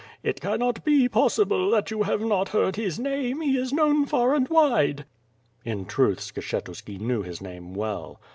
It 0.23 0.41
cannot 0.41 0.83
be 0.83 1.07
possible 1.07 1.69
that 1.69 1.91
you 1.91 2.01
have 2.01 2.21
not 2.21 2.49
heard 2.49 2.75
his 2.75 2.97
name. 2.97 3.39
He 3.41 3.55
is 3.55 3.71
known 3.71 4.07
far 4.07 4.33
and 4.33 4.47
wide." 4.49 5.05
In 5.63 5.85
truth 5.85 6.17
Skshetuski 6.21 6.99
knew 6.99 7.21
his 7.21 7.39
name 7.39 7.75
well. 7.75 8.19